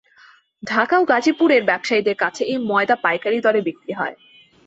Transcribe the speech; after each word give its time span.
ঢাকা 0.63 0.95
ও 0.99 1.03
গাজীপুরের 1.05 1.63
ব্যবসায়ীদের 1.65 2.15
কাছে 2.15 2.41
এই 2.43 2.59
ময়দা 2.69 2.95
পাইকারি 2.95 3.39
দরে 3.41 3.61
বিক্রি 3.61 3.93
হয়। 3.93 4.15